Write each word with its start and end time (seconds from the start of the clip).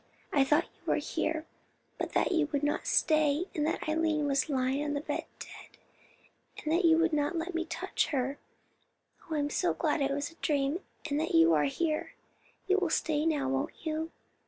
"I 0.33 0.43
thought 0.43 0.63
you 0.63 0.81
were 0.87 0.95
here, 0.95 1.45
but 1.99 2.13
that 2.13 2.31
you 2.31 2.47
would 2.51 2.63
not 2.63 2.87
stay, 2.87 3.45
and 3.53 3.67
that 3.67 3.87
Eileen 3.87 4.25
was 4.25 4.49
lying 4.49 4.83
on 4.83 4.93
the 4.95 4.99
bed 5.01 5.25
dead, 5.37 5.77
and 6.57 6.73
that 6.73 6.85
you 6.85 6.97
would 6.97 7.13
not 7.13 7.35
let 7.35 7.53
me 7.53 7.65
touch 7.65 8.07
her. 8.07 8.39
Oh, 9.29 9.35
I 9.35 9.37
am 9.37 9.49
glad 9.77 10.01
it 10.01 10.09
was 10.09 10.31
a 10.31 10.35
dream, 10.37 10.79
and 11.07 11.19
that 11.19 11.35
you 11.35 11.53
are 11.53 11.65
here. 11.65 12.13
You 12.65 12.79
will 12.79 12.89
stay 12.89 13.27
now, 13.27 13.47
won't 13.47 13.85
you? 13.85 14.09